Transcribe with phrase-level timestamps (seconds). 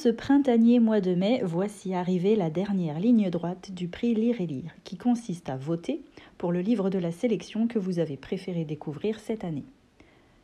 [0.00, 4.46] ce printanier mois de mai, voici arrivée la dernière ligne droite du prix Lire et
[4.46, 6.00] Lire, qui consiste à voter
[6.38, 9.66] pour le livre de la sélection que vous avez préféré découvrir cette année.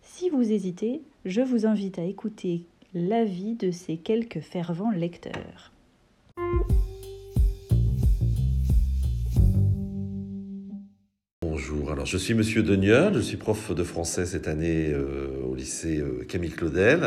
[0.00, 2.62] Si vous hésitez, je vous invite à écouter
[2.94, 5.71] l'avis de ces quelques fervents lecteurs.
[11.92, 15.98] Alors, je suis Monsieur Denier, je suis prof de français cette année euh, au lycée
[15.98, 17.06] euh, Camille Claudel,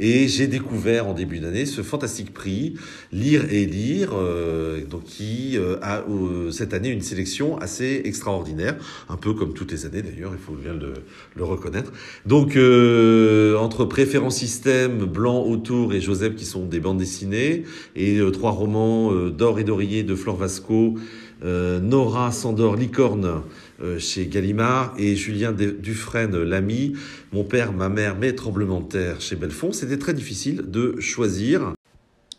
[0.00, 2.74] et j'ai découvert en début d'année ce fantastique prix
[3.12, 6.02] Lire et lire, euh, donc qui a
[6.50, 8.74] cette année une sélection assez extraordinaire,
[9.08, 10.94] un peu comme toutes les années d'ailleurs, il faut bien le,
[11.36, 11.92] le reconnaître.
[12.26, 17.62] Donc, entre Préférence Système, Blanc autour et Joseph qui sont des bandes dessinées,
[17.94, 20.96] et trois romans d'Or et d'Oreiller de Flore Vasco.
[21.42, 23.42] Nora Sandor Licorne
[23.82, 26.94] euh, chez Gallimard et Julien Dufresne, l'ami,
[27.32, 29.72] mon père, ma mère, mes tremblements de terre chez Belfond.
[29.72, 31.74] C'était très difficile de choisir.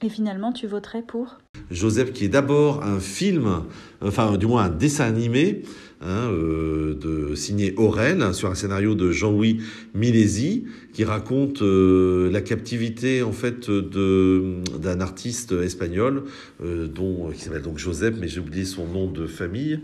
[0.01, 1.37] Et finalement, tu voterais pour?
[1.71, 3.63] Joseph, qui est d'abord un film,
[4.01, 5.63] enfin du moins un dessin animé,
[6.01, 9.61] hein, euh, de, signé Aurel, sur un scénario de Jean-Louis
[9.93, 16.23] Milesi, qui raconte euh, la captivité en fait d'un artiste espagnol,
[16.63, 19.79] dont, qui s'appelle donc Joseph, mais j'ai oublié son nom de famille.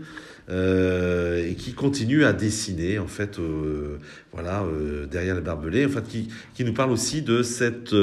[0.50, 3.96] Euh, et qui continue à dessiner en fait euh,
[4.30, 7.94] voilà euh, derrière les barbelés en fait qui, qui nous parle aussi de cette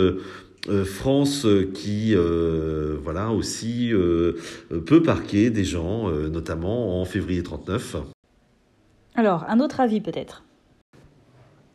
[0.86, 2.16] France qui
[3.04, 3.92] voilà aussi
[4.86, 7.98] peut parquer des gens notamment en février 39
[9.16, 10.44] alors un autre avis peut-être.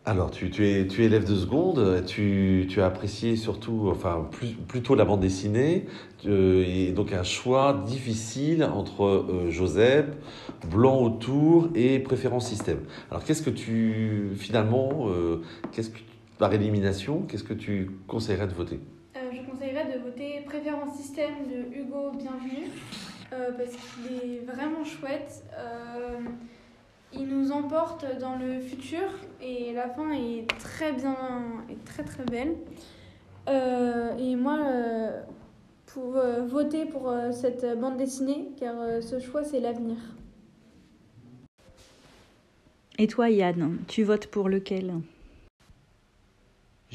[0.08, 4.28] Alors, tu, tu, es, tu es élève de seconde, tu, tu as apprécié surtout, enfin,
[4.30, 5.86] plus, plutôt la bande dessinée,
[6.24, 10.06] et donc un choix difficile entre euh, Joseph,
[10.70, 12.78] Blanc autour et Préférence Système.
[13.10, 15.42] Alors, qu'est-ce que tu, finalement, euh,
[15.72, 15.98] qu'est-ce que,
[16.38, 18.80] par élimination, qu'est-ce que tu conseillerais de voter?
[19.16, 22.68] Euh, Je conseillerais de voter Préférence Système de Hugo Bienvenu,
[23.30, 25.42] parce qu'il est vraiment chouette
[27.12, 29.08] il nous emporte dans le futur
[29.40, 31.16] et la fin est très bien,
[31.70, 32.56] et très très belle.
[33.48, 35.22] Euh, et moi, euh,
[35.86, 39.96] pour euh, voter pour cette bande dessinée, car ce choix c'est l'avenir.
[42.98, 44.94] Et toi, Yann, tu votes pour lequel?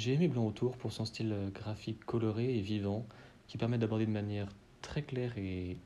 [0.04, 3.06] J'ai aimé Blanc Autour pour son style graphique coloré et vivant,
[3.46, 4.48] qui permet d'aborder de manière
[4.82, 5.78] très claire et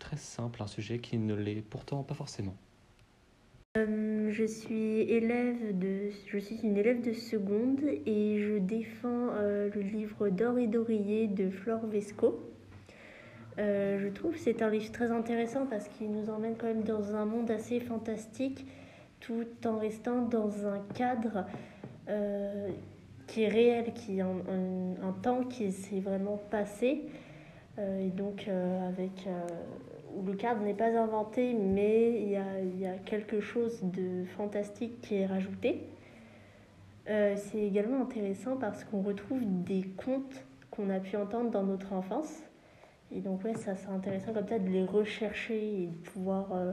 [0.00, 2.56] très simple un sujet qui ne l'est pourtant pas forcément.
[3.76, 9.70] Euh, je suis élève de, je suis une élève de seconde et je défends euh,
[9.72, 12.40] le livre D'or et d'oreiller de Flore Vesco.
[13.60, 17.14] Euh, je trouve c'est un livre très intéressant parce qu'il nous emmène quand même dans
[17.14, 18.66] un monde assez fantastique
[19.20, 21.46] tout en restant dans un cadre
[23.32, 24.36] qui est réel, qui est un,
[25.02, 27.04] un temps qui s'est vraiment passé.
[27.78, 28.48] et donc
[28.88, 29.26] avec
[30.14, 34.24] où le cadre n'est pas inventé, mais il y a, y a quelque chose de
[34.36, 35.86] fantastique qui est rajouté.
[37.08, 41.92] Euh, c'est également intéressant parce qu'on retrouve des contes qu'on a pu entendre dans notre
[41.92, 42.42] enfance.
[43.10, 46.72] Et donc, ouais, ça c'est intéressant comme ça de les rechercher et de pouvoir euh,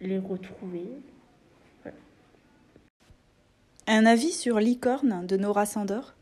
[0.00, 0.86] les retrouver.
[3.90, 6.14] Un avis sur Licorne de Nora Sandor?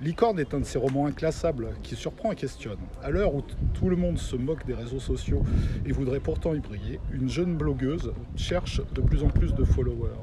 [0.00, 2.78] Licorne est un de ces romans inclassables qui surprend et questionne.
[3.02, 3.42] À l'heure où
[3.74, 5.42] tout le monde se moque des réseaux sociaux
[5.84, 10.14] et voudrait pourtant y briller, une jeune blogueuse cherche de plus en plus de followers.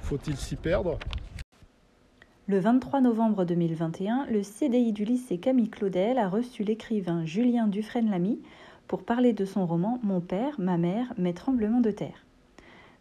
[0.00, 0.98] Faut-il s'y perdre?
[2.46, 8.40] Le 23 novembre 2021, le CDI du lycée Camille Claudel a reçu l'écrivain Julien Dufresne-Lamy
[8.88, 12.24] pour parler de son roman Mon père, ma mère, mes tremblements de terre.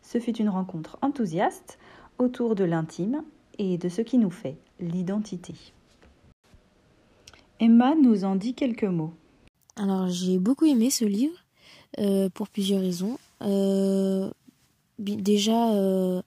[0.01, 1.79] Ce fut une rencontre enthousiaste
[2.17, 3.23] autour de l'intime
[3.57, 5.53] et de ce qui nous fait l'identité.
[7.59, 9.13] Emma nous en dit quelques mots.
[9.75, 11.37] Alors j'ai beaucoup aimé ce livre
[11.99, 13.17] euh, pour plusieurs raisons.
[13.41, 14.29] Euh,
[14.99, 16.21] déjà euh,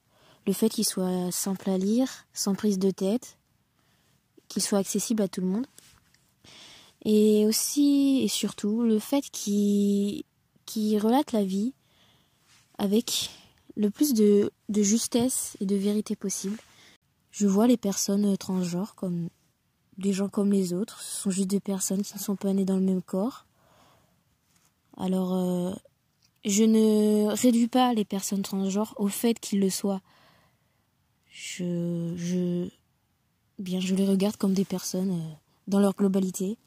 [0.45, 3.37] le fait qu'il soit simple à lire, sans prise de tête,
[4.47, 5.67] qu'il soit accessible à tout le monde.
[7.05, 10.23] Et aussi et surtout le fait qu'il
[10.65, 11.73] relate la vie
[12.77, 13.29] avec
[13.75, 16.57] le plus de, de justesse et de vérité possible.
[17.31, 19.29] Je vois les personnes transgenres comme
[19.97, 21.01] des gens comme les autres.
[21.01, 23.45] Ce sont juste des personnes qui ne sont pas nées dans le même corps.
[24.97, 25.73] Alors, euh,
[26.45, 30.01] je ne réduis pas les personnes transgenres au fait qu'ils le soient.
[31.29, 32.69] Je, je,
[33.59, 35.33] bien, je les regarde comme des personnes euh,
[35.67, 36.57] dans leur globalité.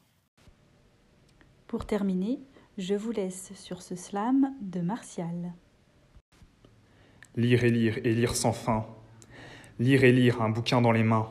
[1.67, 2.39] Pour terminer,
[2.77, 5.53] je vous laisse sur ce slam de Martial.
[7.35, 8.85] Lire et lire et lire sans fin.
[9.79, 11.29] Lire et lire un bouquin dans les mains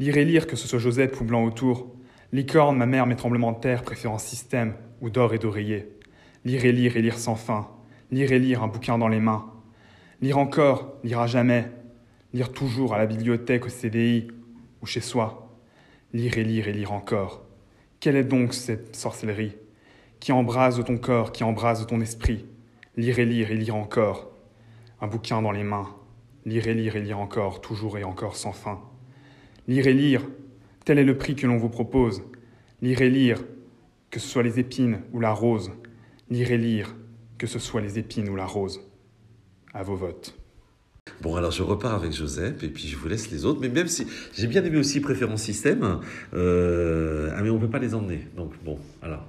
[0.00, 1.86] Lire et lire, que ce soit Joseph ou Blanc autour.
[2.32, 5.88] Licorne, ma mère, mes tremblements de terre, préférant système ou d'or et d'oreiller.
[6.44, 7.68] Lire et lire et lire sans fin.
[8.10, 9.52] Lire et lire un bouquin dans les mains.
[10.20, 11.70] Lire encore, lire à jamais.
[12.32, 14.26] Lire toujours à la bibliothèque, au CDI
[14.82, 15.56] ou chez soi.
[16.12, 17.44] Lire et lire et lire encore.
[18.00, 19.54] Quelle est donc cette sorcellerie
[20.18, 22.46] qui embrase ton corps, qui embrase ton esprit
[22.96, 24.33] Lire et lire et lire encore.
[25.00, 25.88] Un bouquin dans les mains.
[26.44, 28.80] Lire et lire et lire encore, toujours et encore sans fin.
[29.66, 30.22] Lire et lire,
[30.84, 32.22] tel est le prix que l'on vous propose.
[32.82, 33.42] Lire et lire,
[34.10, 35.72] que ce soit les épines ou la rose.
[36.30, 36.94] Lire et lire,
[37.38, 38.80] que ce soit les épines ou la rose.
[39.72, 40.38] À vos votes.
[41.20, 43.60] Bon, alors je repars avec Joseph et puis je vous laisse les autres.
[43.60, 46.00] Mais même si j'ai bien aimé aussi Préférence Système,
[46.34, 48.26] euh, ah mais on peut pas les emmener.
[48.36, 49.26] Donc bon, alors.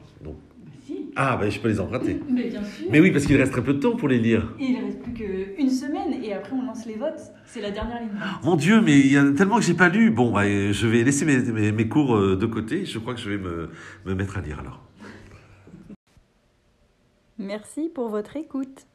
[1.18, 2.20] Ah ben je peux les emprunter.
[2.30, 2.88] Mais bien sûr.
[2.92, 4.54] Mais oui, parce qu'il reste très peu de temps pour les lire.
[4.60, 7.32] Et il ne reste plus qu'une semaine et après on lance les votes.
[7.46, 8.10] C'est la dernière ligne.
[8.44, 10.12] Mon Dieu, mais il y a tellement que j'ai pas lu.
[10.12, 12.86] Bon, bah, je vais laisser mes, mes, mes cours euh, de côté.
[12.86, 13.70] Je crois que je vais me,
[14.06, 14.82] me mettre à lire alors.
[17.38, 18.86] Merci pour votre écoute.